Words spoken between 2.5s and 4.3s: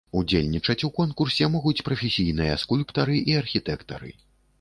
скульптары і архітэктары.